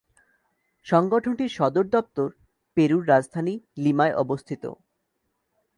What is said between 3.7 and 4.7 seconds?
লিমায় অবস্থিত।